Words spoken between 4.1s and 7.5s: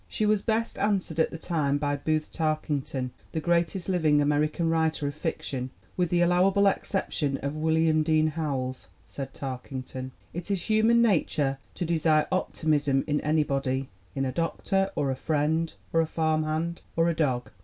American writer of fiction, with the allowable exception